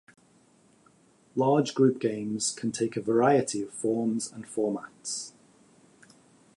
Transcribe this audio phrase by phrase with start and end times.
[1.35, 5.33] Large group games can take a variety of forms and formats.